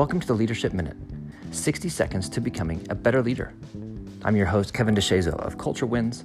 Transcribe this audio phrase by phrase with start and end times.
[0.00, 0.96] Welcome to the Leadership Minute
[1.50, 3.52] 60 seconds to becoming a better leader.
[4.24, 6.24] I'm your host, Kevin DeShazo of Culture Wins,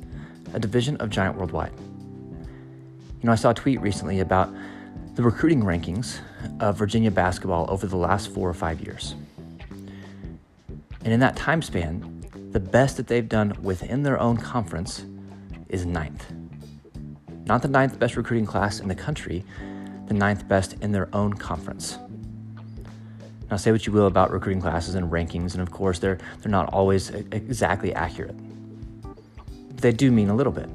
[0.54, 1.74] a division of Giant Worldwide.
[1.78, 4.50] You know, I saw a tweet recently about
[5.16, 6.20] the recruiting rankings
[6.62, 9.14] of Virginia basketball over the last four or five years.
[11.04, 15.04] And in that time span, the best that they've done within their own conference
[15.68, 16.32] is ninth.
[17.44, 19.44] Not the ninth best recruiting class in the country,
[20.08, 21.98] the ninth best in their own conference.
[23.50, 26.52] Now, say what you will about recruiting classes and rankings, and of course, they're, they're
[26.52, 28.36] not always exactly accurate.
[29.04, 30.70] But they do mean a little bit.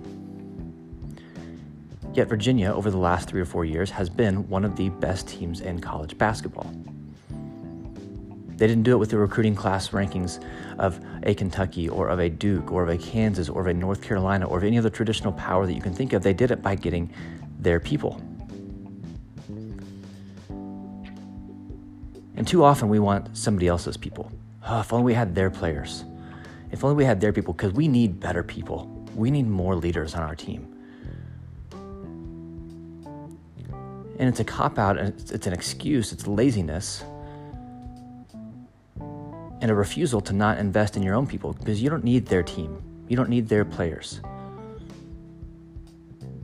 [2.12, 5.28] Yet, Virginia, over the last three or four years, has been one of the best
[5.28, 6.72] teams in college basketball.
[8.56, 10.44] They didn't do it with the recruiting class rankings
[10.78, 14.02] of a Kentucky or of a Duke or of a Kansas or of a North
[14.02, 16.22] Carolina or of any other traditional power that you can think of.
[16.22, 17.10] They did it by getting
[17.58, 18.20] their people.
[22.36, 24.30] And too often we want somebody else's people.
[24.66, 26.04] Oh, if only we had their players.
[26.70, 28.86] If only we had their people, because we need better people.
[29.14, 30.66] We need more leaders on our team.
[34.18, 37.02] And it's a cop out, it's, it's an excuse, it's laziness,
[39.60, 42.42] and a refusal to not invest in your own people because you don't need their
[42.42, 42.82] team.
[43.08, 44.20] You don't need their players.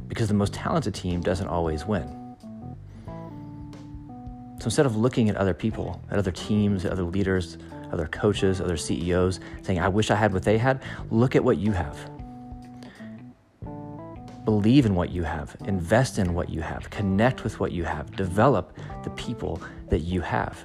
[0.09, 2.26] Because the most talented team doesn't always win.
[4.67, 7.57] So instead of looking at other people, at other teams, at other leaders,
[7.93, 11.59] other coaches, other CEOs, saying, I wish I had what they had, look at what
[11.59, 11.97] you have.
[14.45, 18.17] Believe in what you have, invest in what you have, connect with what you have,
[18.17, 20.65] develop the people that you have.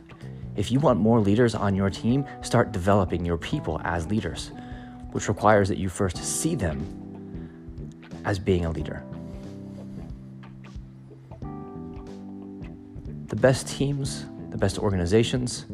[0.55, 4.49] If you want more leaders on your team, start developing your people as leaders,
[5.11, 6.79] which requires that you first see them
[8.25, 9.03] as being a leader.
[13.31, 15.65] The best teams, the best organizations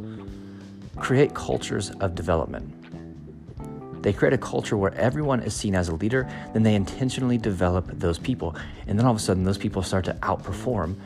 [0.96, 4.04] create cultures of development.
[4.04, 7.88] They create a culture where everyone is seen as a leader, then they intentionally develop
[7.94, 8.56] those people.
[8.86, 10.98] And then all of a sudden, those people start to outperform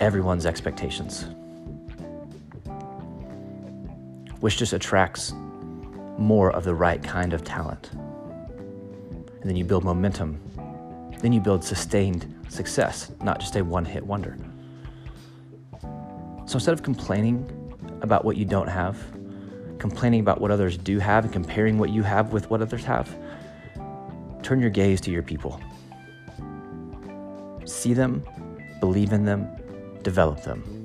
[0.00, 1.26] everyone's expectations,
[4.40, 5.34] which just attracts
[6.16, 7.90] more of the right kind of talent.
[7.92, 10.40] And then you build momentum.
[11.20, 14.38] Then you build sustained success, not just a one hit wonder.
[16.48, 17.46] So instead of complaining
[18.00, 18.96] about what you don't have,
[19.78, 23.14] complaining about what others do have, and comparing what you have with what others have,
[24.42, 25.60] turn your gaze to your people.
[27.66, 28.24] See them,
[28.80, 29.46] believe in them,
[30.02, 30.77] develop them.